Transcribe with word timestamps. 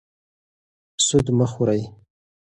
سود 1.05 1.27
مه 1.37 1.47
خورئ. 1.51 1.81